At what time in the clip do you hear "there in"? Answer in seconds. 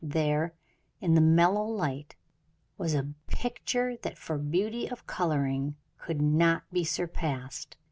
0.03-1.13